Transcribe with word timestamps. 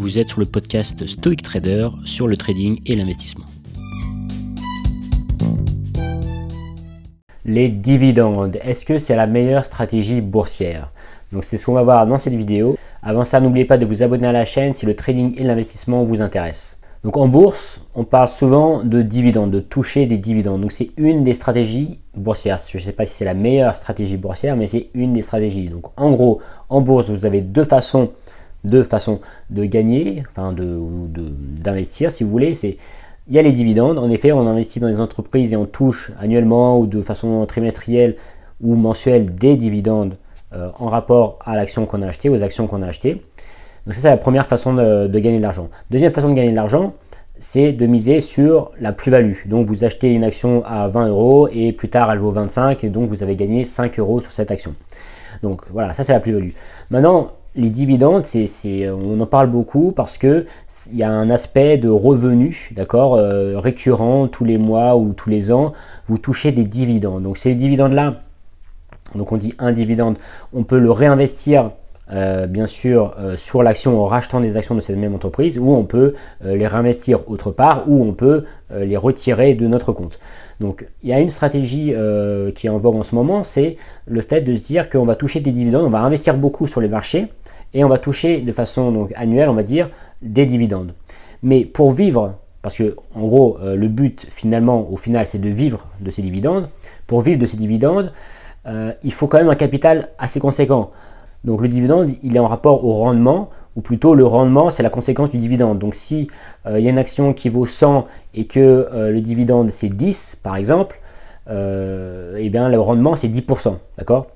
vous 0.00 0.16
êtes 0.16 0.30
sur 0.30 0.40
le 0.40 0.46
podcast 0.46 1.06
Stoic 1.06 1.42
Trader 1.42 1.90
sur 2.06 2.26
le 2.26 2.38
trading 2.38 2.80
et 2.86 2.96
l'investissement. 2.96 3.44
Les 7.44 7.68
dividendes, 7.68 8.58
est-ce 8.62 8.86
que 8.86 8.96
c'est 8.96 9.14
la 9.14 9.26
meilleure 9.26 9.66
stratégie 9.66 10.22
boursière? 10.22 10.90
Donc 11.32 11.44
c'est 11.44 11.58
ce 11.58 11.66
qu'on 11.66 11.74
va 11.74 11.82
voir 11.82 12.06
dans 12.06 12.18
cette 12.18 12.34
vidéo. 12.34 12.78
Avant 13.02 13.26
ça, 13.26 13.40
n'oubliez 13.40 13.66
pas 13.66 13.76
de 13.76 13.84
vous 13.84 14.02
abonner 14.02 14.26
à 14.26 14.32
la 14.32 14.46
chaîne 14.46 14.72
si 14.72 14.86
le 14.86 14.96
trading 14.96 15.34
et 15.38 15.44
l'investissement 15.44 16.02
vous 16.04 16.22
intéressent. 16.22 16.78
Donc 17.02 17.18
en 17.18 17.28
bourse, 17.28 17.80
on 17.94 18.04
parle 18.04 18.28
souvent 18.28 18.82
de 18.82 19.02
dividendes, 19.02 19.50
de 19.50 19.60
toucher 19.60 20.06
des 20.06 20.18
dividendes. 20.18 20.62
Donc 20.62 20.72
c'est 20.72 20.90
une 20.96 21.24
des 21.24 21.34
stratégies 21.34 21.98
boursières. 22.14 22.58
Je 22.70 22.78
ne 22.78 22.82
sais 22.82 22.92
pas 22.92 23.04
si 23.04 23.14
c'est 23.14 23.24
la 23.24 23.34
meilleure 23.34 23.76
stratégie 23.76 24.16
boursière, 24.18 24.56
mais 24.56 24.66
c'est 24.66 24.88
une 24.94 25.12
des 25.12 25.22
stratégies. 25.22 25.68
Donc 25.68 25.86
en 25.98 26.10
gros, 26.10 26.40
en 26.68 26.80
bourse, 26.82 27.08
vous 27.10 27.24
avez 27.24 27.40
deux 27.40 27.64
façons, 27.64 28.10
deux 28.64 28.84
façons 28.84 29.20
de 29.50 29.64
gagner, 29.64 30.22
enfin 30.30 30.52
de, 30.52 30.78
d'investir 31.62 32.10
si 32.10 32.24
vous 32.24 32.30
voulez. 32.30 32.54
C'est 32.54 32.76
il 33.28 33.36
y 33.36 33.38
a 33.38 33.42
les 33.42 33.52
dividendes. 33.52 33.98
En 33.98 34.10
effet, 34.10 34.32
on 34.32 34.46
investit 34.46 34.80
dans 34.80 34.88
des 34.88 35.00
entreprises 35.00 35.52
et 35.52 35.56
on 35.56 35.66
touche 35.66 36.10
annuellement 36.20 36.78
ou 36.78 36.86
de 36.86 37.00
façon 37.00 37.46
trimestrielle 37.46 38.16
ou 38.60 38.74
mensuelle 38.74 39.34
des 39.34 39.56
dividendes 39.56 40.16
euh, 40.52 40.70
en 40.78 40.88
rapport 40.88 41.38
à 41.44 41.56
l'action 41.56 41.86
qu'on 41.86 42.02
a 42.02 42.08
achetée, 42.08 42.28
aux 42.28 42.42
actions 42.42 42.66
qu'on 42.66 42.82
a 42.82 42.88
achetées. 42.88 43.22
Donc 43.86 43.94
ça, 43.94 44.00
c'est 44.02 44.10
la 44.10 44.16
première 44.16 44.46
façon 44.46 44.74
de, 44.74 45.06
gagner 45.18 45.38
de 45.38 45.42
l'argent. 45.42 45.68
Deuxième 45.90 46.12
façon 46.12 46.28
de 46.28 46.34
gagner 46.34 46.50
de 46.50 46.56
l'argent, 46.56 46.94
c'est 47.38 47.72
de 47.72 47.86
miser 47.86 48.20
sur 48.20 48.72
la 48.80 48.92
plus-value. 48.92 49.46
Donc 49.46 49.68
vous 49.68 49.84
achetez 49.84 50.12
une 50.12 50.24
action 50.24 50.62
à 50.64 50.88
20 50.88 51.08
euros 51.08 51.48
et 51.52 51.72
plus 51.72 51.88
tard 51.88 52.10
elle 52.12 52.18
vaut 52.18 52.32
25 52.32 52.84
et 52.84 52.88
donc 52.88 53.08
vous 53.08 53.22
avez 53.22 53.36
gagné 53.36 53.64
5 53.64 53.98
euros 53.98 54.20
sur 54.20 54.32
cette 54.32 54.50
action. 54.50 54.74
Donc 55.42 55.62
voilà, 55.70 55.94
ça 55.94 56.04
c'est 56.04 56.12
la 56.12 56.20
plus-value. 56.20 56.50
Maintenant, 56.90 57.30
les 57.56 57.68
dividendes, 57.68 58.24
on 58.88 59.20
en 59.20 59.26
parle 59.26 59.48
beaucoup 59.48 59.92
parce 59.92 60.18
que 60.18 60.46
il 60.90 60.96
y 60.96 61.02
a 61.02 61.10
un 61.10 61.30
aspect 61.30 61.78
de 61.78 61.88
revenu, 61.88 62.70
d'accord, 62.74 63.14
euh, 63.14 63.58
récurrent 63.58 64.28
tous 64.28 64.44
les 64.44 64.58
mois 64.58 64.96
ou 64.96 65.12
tous 65.12 65.30
les 65.30 65.50
ans, 65.50 65.72
vous 66.06 66.18
touchez 66.18 66.52
des 66.52 66.64
dividendes. 66.64 67.24
Donc 67.24 67.38
ces 67.38 67.54
dividendes-là, 67.54 68.20
donc 69.14 69.32
on 69.32 69.36
dit 69.36 69.54
un 69.58 69.72
dividende, 69.72 70.16
on 70.52 70.62
peut 70.62 70.78
le 70.78 70.92
réinvestir 70.92 71.72
euh, 72.12 72.46
bien 72.46 72.66
sûr 72.66 73.14
euh, 73.20 73.36
sur 73.36 73.62
l'action 73.62 74.02
en 74.02 74.06
rachetant 74.06 74.40
des 74.40 74.56
actions 74.56 74.74
de 74.74 74.80
cette 74.80 74.96
même 74.96 75.14
entreprise 75.14 75.60
ou 75.60 75.70
on 75.70 75.84
peut 75.84 76.14
les 76.44 76.66
réinvestir 76.66 77.28
autre 77.28 77.50
part 77.50 77.84
ou 77.88 78.04
on 78.04 78.12
peut 78.12 78.44
les 78.76 78.96
retirer 78.96 79.54
de 79.54 79.66
notre 79.66 79.92
compte. 79.92 80.20
Donc 80.60 80.86
il 81.02 81.08
y 81.08 81.12
a 81.12 81.18
une 81.18 81.30
stratégie 81.30 81.94
qui 82.54 82.66
est 82.66 82.70
en 82.70 82.78
vogue 82.78 82.94
en 82.94 83.02
ce 83.02 83.16
moment, 83.16 83.42
c'est 83.42 83.76
le 84.06 84.20
fait 84.20 84.40
de 84.40 84.54
se 84.54 84.62
dire 84.62 84.88
qu'on 84.88 85.04
va 85.04 85.16
toucher 85.16 85.40
des 85.40 85.50
dividendes, 85.50 85.84
on 85.84 85.90
va 85.90 86.00
investir 86.00 86.36
beaucoup 86.36 86.68
sur 86.68 86.80
les 86.80 86.88
marchés 86.88 87.28
et 87.74 87.84
on 87.84 87.88
va 87.88 87.98
toucher 87.98 88.40
de 88.40 88.52
façon 88.52 88.92
donc, 88.92 89.12
annuelle, 89.16 89.48
on 89.48 89.54
va 89.54 89.62
dire, 89.62 89.90
des 90.22 90.46
dividendes. 90.46 90.92
Mais 91.42 91.64
pour 91.64 91.92
vivre, 91.92 92.34
parce 92.62 92.76
que 92.76 92.96
en 93.14 93.26
gros 93.26 93.56
le 93.62 93.88
but 93.88 94.26
finalement 94.28 94.90
au 94.92 94.98
final 94.98 95.24
c'est 95.24 95.38
de 95.38 95.48
vivre 95.48 95.86
de 96.00 96.10
ces 96.10 96.20
dividendes, 96.20 96.68
pour 97.06 97.22
vivre 97.22 97.38
de 97.38 97.46
ces 97.46 97.56
dividendes, 97.56 98.12
il 98.66 99.12
faut 99.14 99.26
quand 99.28 99.38
même 99.38 99.48
un 99.48 99.54
capital 99.54 100.10
assez 100.18 100.40
conséquent. 100.40 100.90
Donc 101.44 101.62
le 101.62 101.68
dividende, 101.68 102.10
il 102.22 102.36
est 102.36 102.38
en 102.38 102.48
rapport 102.48 102.84
au 102.84 102.94
rendement, 102.94 103.48
ou 103.76 103.80
plutôt 103.80 104.14
le 104.14 104.26
rendement, 104.26 104.70
c'est 104.70 104.82
la 104.82 104.90
conséquence 104.90 105.30
du 105.30 105.38
dividende. 105.38 105.78
Donc 105.78 105.94
si 105.94 106.28
euh, 106.66 106.78
il 106.78 106.84
y 106.84 106.88
a 106.88 106.90
une 106.90 106.98
action 106.98 107.32
qui 107.32 107.48
vaut 107.48 107.66
100 107.66 108.06
et 108.34 108.46
que 108.46 108.60
euh, 108.60 109.10
le 109.10 109.20
dividende 109.20 109.70
c'est 109.70 109.88
10 109.88 110.40
par 110.42 110.56
exemple, 110.56 111.00
euh, 111.48 112.36
eh 112.38 112.50
bien 112.50 112.68
le 112.68 112.78
rendement 112.80 113.16
c'est 113.16 113.28
10%, 113.28 113.76
d'accord? 113.98 114.26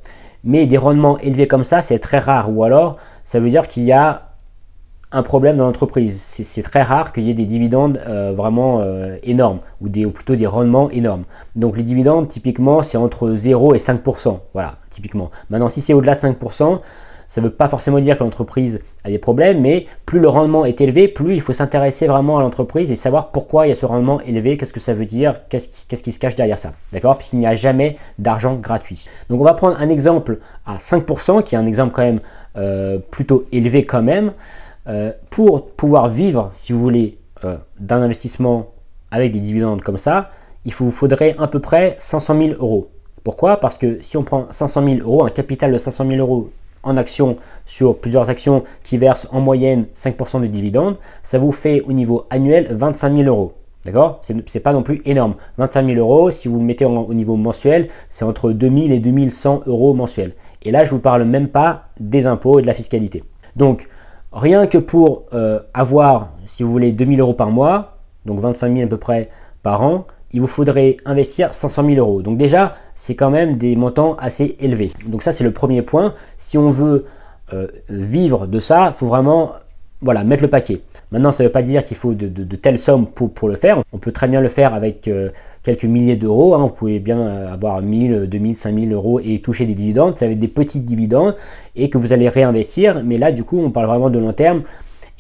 Mais 0.45 0.67
des 0.67 0.77
rendements 0.77 1.19
élevés 1.19 1.47
comme 1.47 1.65
ça, 1.65 1.81
c'est 1.81 1.99
très 1.99 2.19
rare, 2.19 2.55
ou 2.55 2.65
alors 2.65 2.99
ça 3.25 3.41
veut 3.41 3.51
dire 3.51 3.67
qu'il 3.67 3.83
y 3.83 3.93
a 3.93 4.31
un 5.13 5.23
problème 5.23 5.57
dans 5.57 5.65
l'entreprise. 5.67 6.21
C'est 6.21 6.63
très 6.63 6.83
rare 6.83 7.13
qu'il 7.13 7.25
y 7.25 7.31
ait 7.31 7.35
des 7.35 7.47
dividendes 7.47 8.01
vraiment 8.35 8.85
énormes, 9.23 9.61
ou, 9.81 9.89
des, 9.89 10.05
ou 10.05 10.11
plutôt 10.11 10.35
des 10.35 10.47
rendements 10.47 10.91
énormes. 10.91 11.25
Donc 11.57 11.77
les 11.77 11.83
dividendes, 11.85 12.29
typiquement, 12.29 12.83
c'est 12.83 12.99
entre 12.99 13.33
0 13.33 13.75
et 13.75 13.79
5%. 13.79 14.41
Voilà, 14.53 14.77
typiquement. 14.91 15.31
Maintenant, 15.51 15.69
si 15.69 15.81
c'est 15.81 15.93
au-delà 15.93 16.17
de 16.17 16.21
5%, 16.21 16.81
ça 17.29 17.41
ne 17.41 17.47
veut 17.47 17.53
pas 17.53 17.69
forcément 17.69 18.01
dire 18.01 18.19
que 18.19 18.25
l'entreprise 18.25 18.81
a 19.05 19.09
des 19.09 19.19
problèmes, 19.19 19.61
mais 19.61 19.87
plus 20.07 20.21
le 20.21 20.29
rendement 20.29 20.65
est 20.65 20.81
élevé, 20.81 21.09
plus 21.09 21.35
il 21.35 21.41
faut 21.41 21.53
s'intéresser 21.53 22.07
vraiment 22.07 22.39
à 22.39 22.43
l'entreprise 22.43 22.91
et 22.91 22.97
savoir 22.97 23.31
pourquoi 23.31 23.67
il 23.67 23.71
y 23.71 23.73
a 23.73 23.75
ce 23.75 23.87
rendement 23.87 24.21
élevé, 24.21 24.57
qu'est-ce 24.57 24.73
que 24.73 24.81
ça 24.81 24.95
veut 24.95 25.05
dire, 25.05 25.49
qu'est-ce 25.49 26.03
qui, 26.03 26.13
se 26.13 26.19
cache 26.19 26.35
derrière 26.35 26.59
ça. 26.59 26.73
D'accord? 26.93 27.19
Puisqu'il 27.19 27.39
n'y 27.39 27.47
a 27.47 27.55
jamais 27.55 27.97
d'argent 28.19 28.57
gratuit. 28.57 29.07
Donc 29.29 29.41
on 29.41 29.45
va 29.45 29.55
prendre 29.55 29.81
un 29.81 29.89
exemple 29.89 30.39
à 30.67 30.77
5%, 30.77 31.43
qui 31.43 31.55
est 31.55 31.59
un 31.59 31.67
exemple 31.67 31.93
quand 31.95 32.03
même 32.03 32.21
euh, 32.57 32.99
plutôt 33.11 33.47
élevé 33.53 33.85
quand 33.85 34.03
même. 34.03 34.33
Euh, 34.87 35.13
pour 35.31 35.71
pouvoir 35.71 36.09
vivre, 36.09 36.51
si 36.53 36.73
vous 36.73 36.81
voulez, 36.81 37.19
euh, 37.45 37.57
d'un 37.81 38.03
investissement 38.03 38.71
avec 39.11 39.33
des 39.33 39.41
dividendes 39.41 39.81
comme 39.81 39.97
ça, 39.97 40.31
il 40.65 40.75
vous 40.75 40.91
faudrait 40.91 41.37
à 41.39 41.47
peu 41.47 41.59
près 41.59 41.95
500 41.99 42.39
000 42.39 42.49
euros. 42.59 42.91
Pourquoi? 43.23 43.59
Parce 43.59 43.79
que 43.79 44.03
si 44.03 44.17
on 44.17 44.23
prend 44.23 44.47
500 44.51 44.85
000 44.85 44.99
euros, 45.01 45.25
un 45.25 45.31
capital 45.31 45.73
de 45.73 45.79
500 45.79 46.07
000 46.07 46.19
euros 46.19 46.51
en 46.85 46.97
actions 46.97 47.37
sur 47.65 47.99
plusieurs 47.99 48.31
actions 48.31 48.65
qui 48.83 48.99
versent 48.99 49.29
en 49.33 49.41
moyenne 49.41 49.87
5% 49.95 50.41
de 50.41 50.47
dividendes, 50.47 50.97
ça 51.23 51.39
vous 51.39 51.53
fait 51.53 51.81
au 51.83 51.93
niveau 51.93 52.27
annuel 52.31 52.69
25 52.71 53.17
000 53.17 53.29
euros. 53.29 53.53
D'accord? 53.85 54.21
C'est 54.47 54.61
pas 54.61 54.73
non 54.73 54.83
plus 54.83 55.03
énorme. 55.05 55.35
25 55.59 55.87
000 55.87 55.99
euros, 55.99 56.31
si 56.31 56.49
vous 56.49 56.61
mettez 56.61 56.87
au 56.87 57.13
niveau 57.13 57.37
mensuel, 57.37 57.89
c'est 58.09 58.25
entre 58.25 58.53
2000 58.53 58.93
et 58.93 58.99
2100 58.99 59.63
euros 59.67 59.93
mensuels. 59.93 60.33
Et 60.63 60.71
là, 60.71 60.85
je 60.85 60.91
vous 60.91 61.01
parle 61.01 61.25
même 61.25 61.49
pas 61.49 61.89
des 62.01 62.27
impôts 62.27 62.59
et 62.59 62.63
de 62.63 62.67
la 62.67 62.73
fiscalité. 62.73 63.23
Donc, 63.57 63.89
rien 64.33 64.67
que 64.67 64.79
pour 64.79 65.25
euh, 65.35 65.61
avoir, 65.75 66.31
si 66.47 66.63
vous 66.63 66.73
voulez, 66.73 66.93
2000 66.93 67.21
euros 67.21 67.35
par 67.35 67.51
mois, 67.51 67.99
donc 68.25 68.41
25 68.41 68.73
000 68.73 68.87
à 68.87 68.89
peu 68.89 68.97
près 68.97 69.29
par 69.63 69.83
an, 69.83 70.07
il 70.35 70.41
vous 70.41 70.49
faudrait 70.49 70.97
investir 71.05 71.55
500 71.55 71.87
000 71.87 71.97
euros. 71.97 72.21
Donc 72.21 72.37
déjà, 72.37 72.75
c'est 72.97 73.15
quand 73.15 73.31
même 73.31 73.57
des 73.57 73.77
montants 73.77 74.17
assez 74.17 74.57
élevés. 74.59 74.91
Donc 75.07 75.23
ça, 75.23 75.33
c'est 75.33 75.45
le 75.45 75.53
premier 75.53 75.81
point. 75.81 76.13
Si 76.39 76.59
on 76.59 76.73
veut 76.73 77.05
euh, 77.53 77.69
vivre 77.89 78.49
de 78.49 78.59
ça, 78.59 78.89
il 78.89 78.95
faut 78.95 79.07
vraiment 79.07 79.53
voilà, 80.01 80.25
mettre 80.25 80.43
le 80.43 80.51
paquet. 80.51 80.81
Maintenant, 81.13 81.31
ça 81.31 81.45
ne 81.45 81.49
veut 81.49 81.53
pas 81.53 81.63
dire 81.63 81.85
qu'il 81.85 81.97
faut 81.97 82.15
de, 82.15 82.57
telles 82.57 82.81
sommes 82.81 83.07
pour, 83.07 83.49
le 83.49 83.55
faire. 83.55 83.81
On 83.93 83.99
peut 83.99 84.11
très 84.11 84.27
bien 84.27 84.41
le 84.41 84.49
faire 84.49 84.75
avec 84.75 85.07
euh, 85.07 85.31
quelques 85.63 85.85
milliers 85.85 86.17
d'euros. 86.17 86.55
Hein. 86.55 86.63
Vous 86.63 86.71
pouvez 86.71 86.99
bien 86.99 87.25
avoir 87.47 87.81
1000, 87.81 88.27
2000, 88.29 88.57
5000 88.57 88.93
euros 88.93 89.21
et 89.21 89.41
toucher 89.41 89.67
des 89.67 89.75
dividendes. 89.75 90.19
Ça 90.19 90.27
va 90.27 90.33
être 90.33 90.41
des 90.41 90.49
petits 90.49 90.81
dividendes 90.81 91.37
et 91.77 91.91
que 91.91 91.97
vous 91.97 92.13
allez 92.13 92.29
réinvestir. 92.29 93.05
Mais 93.05 93.19
là, 93.19 93.31
du 93.31 93.45
coup, 93.45 93.61
on 93.61 93.71
parle 93.71 93.87
vraiment 93.87 94.11
de 94.11 94.19
long 94.19 94.33
terme. 94.33 94.63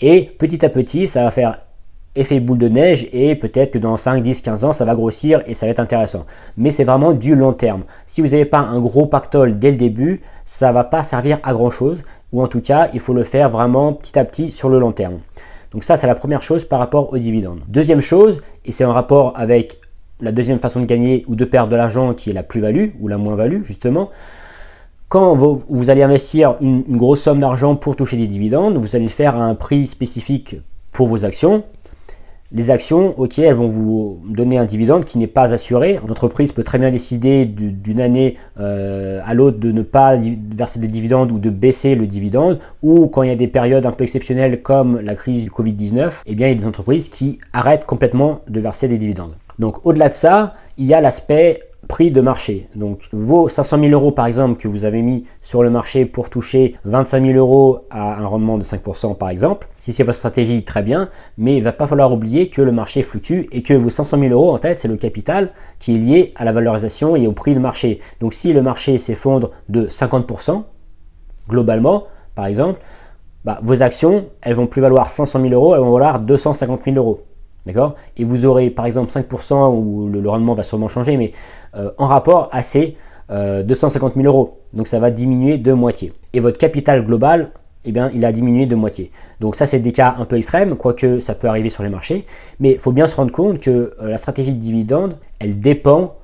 Et 0.01 0.23
petit 0.23 0.65
à 0.65 0.69
petit, 0.69 1.07
ça 1.07 1.23
va 1.23 1.31
faire 1.31 1.61
effet 2.17 2.41
boule 2.41 2.59
de 2.59 2.69
neige 2.69 3.09
et 3.13 3.35
peut-être 3.35 3.73
que 3.73 3.79
dans 3.79 3.97
5, 3.97 4.23
10, 4.23 4.41
15 4.43 4.65
ans, 4.65 4.73
ça 4.73 4.85
va 4.85 4.95
grossir 4.95 5.43
et 5.47 5.55
ça 5.55 5.67
va 5.67 5.73
être 5.73 5.81
intéressant. 5.81 6.25
Mais 6.57 6.71
c'est 6.71 6.85
vraiment 6.85 7.13
du 7.13 7.35
long 7.35 7.53
terme. 7.53 7.83
Si 8.07 8.21
vous 8.21 8.29
n'avez 8.29 8.45
pas 8.45 8.59
un 8.59 8.81
gros 8.81 9.07
pactole 9.07 9.59
dès 9.59 9.71
le 9.71 9.77
début, 9.77 10.23
ça 10.45 10.73
va 10.73 10.85
pas 10.85 11.03
servir 11.03 11.39
à 11.43 11.53
grand 11.53 11.71
chose 11.71 12.03
ou 12.33 12.43
en 12.43 12.47
tout 12.47 12.61
cas, 12.61 12.89
il 12.95 13.01
faut 13.01 13.15
le 13.15 13.23
faire 13.23 13.51
vraiment 13.51 13.93
petit 13.93 14.19
à 14.19 14.25
petit 14.25 14.51
sur 14.51 14.69
le 14.69 14.79
long 14.79 14.93
terme. 14.93 15.19
Donc 15.73 15.83
ça, 15.83 15.97
c'est 15.97 16.07
la 16.07 16.15
première 16.15 16.43
chose 16.43 16.65
par 16.65 16.79
rapport 16.79 17.13
aux 17.13 17.19
dividendes. 17.19 17.61
Deuxième 17.67 18.01
chose, 18.01 18.43
et 18.65 18.71
c'est 18.71 18.85
en 18.85 18.93
rapport 18.93 19.33
avec 19.35 19.81
la 20.21 20.31
deuxième 20.31 20.59
façon 20.59 20.81
de 20.81 20.85
gagner 20.85 21.25
ou 21.27 21.35
de 21.35 21.45
perdre 21.45 21.71
de 21.71 21.77
l'argent 21.77 22.15
qui 22.15 22.31
est 22.31 22.33
la 22.33 22.45
plus-value 22.45 22.91
ou 23.01 23.09
la 23.09 23.19
moins-value 23.19 23.63
justement, 23.63 24.11
quand 25.09 25.37
vous, 25.37 25.91
allez 25.91 26.03
investir 26.03 26.57
une, 26.61 26.83
une 26.89 26.97
grosse 26.97 27.23
somme 27.23 27.39
d'argent 27.39 27.77
pour 27.77 27.95
toucher 27.95 28.17
des 28.17 28.27
dividendes, 28.27 28.77
vous 28.77 28.97
allez 28.97 29.05
le 29.05 29.11
faire 29.11 29.37
à 29.37 29.45
un 29.45 29.55
prix 29.55 29.87
spécifique 29.87 30.57
pour 30.91 31.07
vos 31.09 31.25
actions 31.25 31.63
les 32.55 32.71
actions, 32.71 33.19
ok, 33.19 33.41
elles 33.41 33.55
vont 33.55 33.67
vous 33.67 34.21
donner 34.29 34.59
un 34.59 34.65
dividende 34.65 35.05
qui 35.05 35.19
n'est 35.19 35.27
pas 35.27 35.53
assuré. 35.53 35.99
L'entreprise 36.09 36.53
peut 36.53 36.63
très 36.63 36.79
bien 36.79 36.93
décider 36.93 37.47
d'une 37.47 38.01
année 38.01 38.37
euh, 38.61 39.21
à 39.25 39.35
l'autre 39.35 39.59
de 39.59 39.73
ne 39.73 39.83
pas 39.83 40.17
verser 40.17 40.79
de 40.79 40.87
dividende 40.87 41.33
ou 41.33 41.41
de 41.41 41.51
baisser 41.51 41.97
le 41.97 42.07
dividende. 42.07 42.61
Ou 42.81 43.09
quand 43.09 43.25
il 43.25 43.29
y 43.29 43.33
a 43.33 43.37
des 43.37 43.49
périodes 43.49 43.85
un 43.87 43.91
peu 43.91 44.05
exceptionnelles 44.05 44.63
comme 44.63 45.01
la 45.01 45.17
crise 45.17 45.43
du 45.43 45.51
Covid-19, 45.51 46.23
eh 46.27 46.35
bien 46.37 46.47
il 46.47 46.51
y 46.51 46.57
a 46.57 46.59
des 46.59 46.67
entreprises 46.67 47.09
qui 47.09 47.41
arrêtent 47.53 47.87
complètement 47.87 48.41
de 48.49 48.61
verser 48.61 48.87
des 48.87 48.99
dividendes. 48.99 49.35
Donc 49.59 49.85
au-delà 49.85 50.09
de 50.09 50.15
ça, 50.15 50.55
il 50.79 50.87
y 50.87 50.95
a 50.95 51.01
l'aspect 51.01 51.61
prix 51.85 52.11
de 52.11 52.21
marché. 52.21 52.69
Donc 52.75 53.09
vos 53.13 53.49
500 53.49 53.79
000 53.81 53.93
euros 53.93 54.13
par 54.13 54.27
exemple 54.27 54.61
que 54.61 54.69
vous 54.69 54.85
avez 54.85 55.03
mis 55.03 55.25
sur 55.43 55.63
le 55.63 55.71
marché 55.71 56.07
pour 56.07 56.31
toucher 56.31 56.77
25 56.85 57.25
000 57.25 57.39
euros 57.39 57.81
à 57.91 58.21
un 58.21 58.27
rendement 58.27 58.59
de 58.59 58.65
5% 58.65 59.17
par 59.17 59.31
exemple, 59.31 59.69
si 59.79 59.93
c'est 59.93 60.03
votre 60.03 60.19
stratégie, 60.19 60.65
très 60.65 60.83
bien, 60.83 61.09
mais 61.39 61.57
il 61.57 61.63
va 61.63 61.73
pas 61.73 61.87
falloir 61.87 62.13
oublier 62.13 62.49
que 62.49 62.63
le 62.63 62.73
marché 62.73 63.03
fluctue 63.03 63.47
et 63.53 63.63
que 63.63 63.75
vos 63.75 63.91
500 63.91 64.19
000 64.19 64.33
euros 64.33 64.53
en 64.53 64.59
fait 64.59 64.79
c'est 64.79 64.89
le 64.89 64.97
capital 64.97 65.51
qui 65.79 65.95
est 65.95 65.99
lié 65.99 66.33
à 66.37 66.45
la 66.45 66.53
valorisation 66.53 67.17
et 67.17 67.27
au 67.27 67.33
prix 67.33 67.55
de 67.55 67.61
marché. 67.61 68.01
Donc 68.21 68.35
si 68.35 68.53
le 68.53 68.63
marché 68.63 68.99
s'effondre 68.99 69.51
de 69.69 69.87
50% 69.87 70.65
globalement 71.49 72.05
par 72.35 72.47
exemple, 72.47 72.81
bah, 73.45 73.59
vos 73.63 73.83
actions 73.83 74.27
elles 74.41 74.55
vont 74.55 74.67
plus 74.67 74.83
valoir 74.83 75.11
500 75.11 75.41
000 75.41 75.53
euros, 75.53 75.75
elles 75.75 75.81
vont 75.81 75.93
valoir 75.93 76.21
250 76.21 76.85
000 76.85 76.97
euros. 76.97 77.21
D'accord? 77.67 77.95
Et 78.17 78.25
vous 78.25 78.45
aurez 78.47 78.71
par 78.71 78.87
exemple 78.87 79.11
5% 79.11 79.75
où 79.75 80.09
le, 80.09 80.29
rendement 80.29 80.55
va 80.55 80.63
sûrement 80.63 80.89
changer, 80.89 81.17
mais 81.17 81.33
euh, 81.77 81.91
en 81.99 82.07
rapport 82.07 82.49
à 82.53 82.63
ces 82.63 82.97
250 83.31 84.15
000 84.17 84.27
euros. 84.27 84.59
Donc 84.75 84.87
ça 84.87 84.99
va 84.99 85.11
diminuer 85.11 85.57
de 85.57 85.73
moitié. 85.73 86.13
Et 86.35 86.41
votre 86.41 86.59
capital 86.59 87.07
global 87.07 87.53
eh 87.85 87.93
bien, 87.93 88.11
il 88.15 88.25
a 88.25 88.33
diminué 88.33 88.67
de 88.67 88.75
moitié. 88.75 89.11
Donc 89.41 89.57
ça, 89.57 89.67
c'est 89.67 89.79
des 89.79 89.93
cas 89.93 90.15
un 90.19 90.25
peu 90.25 90.37
extrêmes, 90.37 90.77
quoique 90.77 91.21
ça 91.21 91.35
peut 91.35 91.49
arriver 91.49 91.69
sur 91.69 91.83
les 91.83 91.91
marchés. 91.91 92.25
Mais 92.61 92.73
il 92.73 92.79
faut 92.79 92.93
bien 92.93 93.09
se 93.09 93.17
rendre 93.17 93.33
compte 93.33 93.61
que 93.61 93.71
euh, 93.71 94.11
la 94.11 94.19
stratégie 94.19 94.53
de 94.53 94.59
dividende, 94.59 95.17
elle 95.39 95.61
dépend 95.61 96.17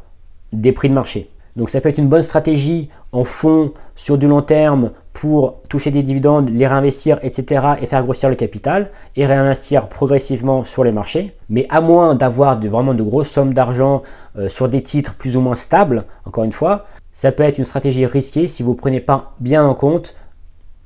des 0.53 0.73
prix 0.73 0.89
de 0.89 0.95
marché. 0.95 1.31
Donc 1.57 1.69
ça 1.69 1.81
peut 1.81 1.89
être 1.89 1.99
une 1.99 2.09
bonne 2.09 2.23
stratégie 2.23 2.89
en 3.13 3.25
fond 3.25 3.73
sur 3.95 4.17
du 4.17 4.27
long 4.27 4.41
terme 4.41 4.93
pour 5.13 5.61
toucher 5.69 5.91
des 5.91 6.03
dividendes, 6.03 6.51
les 6.51 6.67
réinvestir, 6.67 7.19
etc. 7.23 7.75
et 7.81 7.87
faire 7.87 8.03
grossir 8.03 8.29
le 8.29 8.37
capital 8.37 8.91
et 9.17 9.27
réinvestir 9.27 9.89
progressivement 9.89 10.65
sur 10.65 10.85
les 10.85 10.93
marchés. 10.93 11.35
Mais 11.49 11.67
à 11.69 11.81
moins 11.81 12.15
d'avoir 12.15 12.61
vraiment 12.61 12.95
de 12.95 13.03
grosses 13.03 13.31
sommes 13.31 13.55
d'argent 13.55 14.03
euh, 14.39 14.49
sur 14.49 14.69
des 14.69 14.83
titres 14.83 15.15
plus 15.15 15.37
ou 15.37 15.41
moins 15.41 15.57
stables, 15.57 16.05
encore 16.25 16.45
une 16.45 16.53
fois, 16.53 16.87
ça 17.13 17.33
peut 17.33 17.43
être 17.43 17.59
une 17.59 17.65
stratégie 17.65 18.07
risquée 18.07 18.49
si 18.49 18.63
vous 18.63 18.71
ne 18.71 18.77
prenez 18.79 19.01
pas 19.01 19.35
bien 19.41 19.65
en 19.65 19.75
compte 19.75 20.15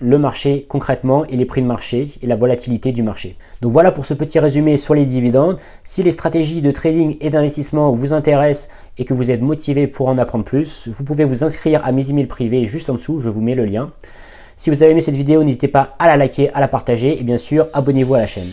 le 0.00 0.19
marché 0.19 0.67
concrètement 0.69 1.25
et 1.26 1.37
les 1.37 1.44
prix 1.44 1.62
de 1.62 1.67
marché 1.67 2.08
et 2.23 2.26
la 2.26 2.37
volatilité 2.37 2.93
du 2.93 3.02
marché. 3.02 3.37
Donc 3.62 3.73
voilà 3.73 3.93
pour 3.93 4.05
ce 4.05 4.14
petit 4.14 4.38
résumé 4.38 4.76
sur 4.76 4.94
les 4.94 5.06
dividendes. 5.06 5.58
Si 5.85 6.02
les 6.02 6.11
stratégies 6.11 6.62
de 6.62 6.70
trading 6.70 7.17
et 7.20 7.31
d'investissement 7.31 7.93
vous 7.93 8.12
intéressent 8.12 8.69
et 8.99 9.05
que 9.05 9.14
vous 9.14 9.31
êtes 9.31 9.41
motivé 9.41 9.87
pour 9.87 10.08
en 10.08 10.19
apprendre 10.19 10.44
plus, 10.44 10.88
vous 10.88 11.05
pouvez 11.05 11.25
vous 11.25 11.44
inscrire 11.44 11.85
à 11.85 11.93
mes 11.93 12.11
emails 12.11 12.26
privés 12.26 12.67
juste 12.67 12.91
en 12.91 12.94
dessous, 12.94 13.20
je 13.20 13.31
vous 13.31 13.41
mets 13.41 13.55
le 13.55 13.64
lien. 13.64 13.93
Si 14.56 14.70
vous 14.70 14.82
avez 14.82 14.93
aimé 14.93 15.00
cette 15.00 15.17
vidéo, 15.17 15.43
n'hésitez 15.43 15.69
pas 15.69 15.97
à 15.99 16.06
la 16.06 16.17
liker, 16.17 16.50
à 16.55 16.61
la 16.61 16.69
partager 16.69 17.19
et 17.19 17.23
bien 17.23 17.38
sûr 17.38 17.69
abonnez-vous 17.73 18.14
à 18.14 18.19
la 18.19 18.26
chaîne. 18.26 18.50